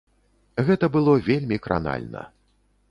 Гэта 0.69 0.89
было 0.95 1.13
вельмі 1.29 1.57
кранальна. 1.67 2.21